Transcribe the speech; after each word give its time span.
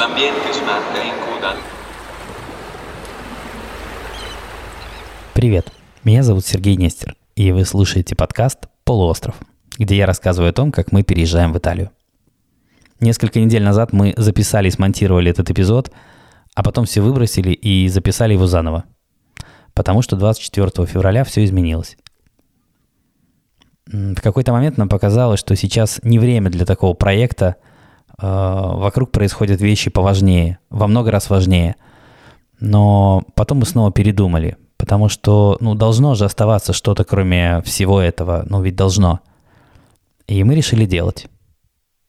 L'ambiente 0.00 0.50
smart 0.54 0.82
in 0.96 1.12
CUDA. 1.26 1.54
Привет, 5.34 5.70
меня 6.04 6.22
зовут 6.22 6.46
Сергей 6.46 6.76
Нестер, 6.76 7.16
и 7.36 7.52
вы 7.52 7.66
слушаете 7.66 8.16
подкаст 8.16 8.60
«Полуостров», 8.84 9.34
где 9.76 9.98
я 9.98 10.06
рассказываю 10.06 10.48
о 10.48 10.52
том, 10.54 10.72
как 10.72 10.92
мы 10.92 11.02
переезжаем 11.02 11.52
в 11.52 11.58
Италию. 11.58 11.90
Несколько 13.00 13.40
недель 13.40 13.62
назад 13.62 13.92
мы 13.92 14.14
записали 14.16 14.68
и 14.68 14.70
смонтировали 14.70 15.30
этот 15.30 15.50
эпизод, 15.50 15.92
а 16.54 16.62
потом 16.62 16.86
все 16.86 17.02
выбросили 17.02 17.50
и 17.50 17.86
записали 17.88 18.32
его 18.32 18.46
заново. 18.46 18.84
Потому 19.74 20.00
что 20.00 20.16
24 20.16 20.86
февраля 20.86 21.24
все 21.24 21.44
изменилось. 21.44 21.98
В 23.84 24.22
какой-то 24.22 24.52
момент 24.52 24.78
нам 24.78 24.88
показалось, 24.88 25.40
что 25.40 25.54
сейчас 25.56 26.00
не 26.02 26.18
время 26.18 26.48
для 26.48 26.64
такого 26.64 26.94
проекта– 26.94 27.56
Э, 28.20 28.72
вокруг 28.74 29.10
происходят 29.10 29.60
вещи 29.60 29.90
поважнее, 29.90 30.58
во 30.68 30.86
много 30.86 31.10
раз 31.10 31.30
важнее. 31.30 31.76
Но 32.58 33.24
потом 33.34 33.58
мы 33.58 33.66
снова 33.66 33.90
передумали, 33.90 34.56
потому 34.76 35.08
что, 35.08 35.56
ну, 35.60 35.74
должно 35.74 36.14
же 36.14 36.26
оставаться 36.26 36.72
что-то, 36.72 37.04
кроме 37.04 37.62
всего 37.62 38.00
этого, 38.00 38.44
ну, 38.48 38.62
ведь 38.62 38.76
должно. 38.76 39.20
И 40.26 40.44
мы 40.44 40.54
решили 40.54 40.84
делать. 40.84 41.28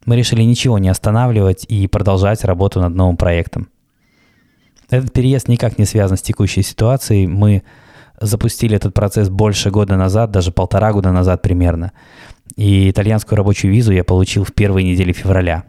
Мы 0.06 0.16
решили 0.18 0.42
ничего 0.42 0.80
не 0.80 0.90
останавливать 0.90 1.66
и 1.70 1.88
продолжать 1.88 2.44
работу 2.44 2.82
над 2.82 2.94
новым 2.94 3.18
проектом. 3.18 3.70
Этот 4.90 5.14
переезд 5.14 5.48
никак 5.48 5.78
не 5.78 5.86
связан 5.86 6.18
с 6.18 6.22
текущей 6.22 6.64
ситуацией. 6.64 7.28
Мы 7.28 7.64
запустили 8.20 8.76
этот 8.76 8.94
процесс 8.94 9.30
больше 9.30 9.70
года 9.70 9.96
назад, 9.96 10.32
даже 10.32 10.52
полтора 10.52 10.92
года 10.92 11.12
назад 11.12 11.42
примерно. 11.42 11.94
И 12.58 12.90
итальянскую 12.90 13.38
рабочую 13.38 13.72
визу 13.72 13.94
я 13.94 14.04
получил 14.04 14.44
в 14.44 14.54
первой 14.54 14.84
неделе 14.84 15.14
февраля. 15.14 15.64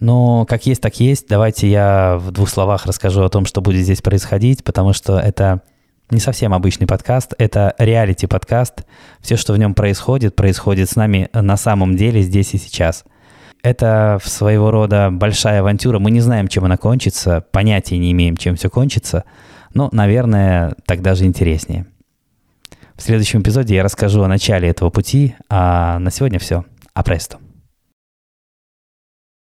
Но 0.00 0.44
как 0.46 0.66
есть, 0.66 0.80
так 0.80 0.98
есть. 1.00 1.28
Давайте 1.28 1.68
я 1.68 2.16
в 2.18 2.30
двух 2.30 2.48
словах 2.48 2.86
расскажу 2.86 3.22
о 3.22 3.28
том, 3.28 3.46
что 3.46 3.60
будет 3.60 3.82
здесь 3.82 4.02
происходить, 4.02 4.64
потому 4.64 4.92
что 4.92 5.18
это 5.18 5.62
не 6.10 6.20
совсем 6.20 6.54
обычный 6.54 6.86
подкаст, 6.86 7.34
это 7.38 7.74
реалити-подкаст. 7.78 8.84
Все, 9.20 9.36
что 9.36 9.52
в 9.52 9.58
нем 9.58 9.74
происходит, 9.74 10.36
происходит 10.36 10.88
с 10.88 10.96
нами 10.96 11.28
на 11.32 11.56
самом 11.56 11.96
деле 11.96 12.22
здесь 12.22 12.54
и 12.54 12.58
сейчас. 12.58 13.04
Это 13.62 14.18
своего 14.22 14.70
рода 14.70 15.10
большая 15.10 15.60
авантюра. 15.60 15.98
Мы 15.98 16.10
не 16.10 16.20
знаем, 16.20 16.48
чем 16.48 16.64
она 16.64 16.76
кончится, 16.76 17.44
понятия 17.50 17.98
не 17.98 18.12
имеем, 18.12 18.36
чем 18.36 18.56
все 18.56 18.70
кончится– 18.70 19.24
но, 19.74 19.88
наверное, 19.92 20.74
так 20.86 21.02
даже 21.02 21.24
интереснее. 21.24 21.86
В 22.96 23.02
следующем 23.02 23.42
эпизоде 23.42 23.76
я 23.76 23.82
расскажу 23.84 24.22
о 24.22 24.28
начале 24.28 24.68
этого 24.68 24.90
пути, 24.90 25.34
а 25.48 25.98
на 25.98 26.10
сегодня 26.10 26.38
все. 26.38 26.64
Апресто. 26.94 27.38